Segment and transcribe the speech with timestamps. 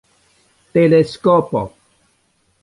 [0.73, 1.61] teleskopo